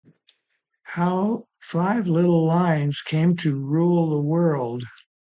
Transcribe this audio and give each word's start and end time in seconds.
Or 0.03 0.13
how 0.81 1.47
five 1.59 2.07
little 2.07 2.43
lines 2.47 3.03
came 3.03 3.35
to 3.37 3.55
rule 3.55 4.09
the 4.09 4.19
world. 4.23 4.83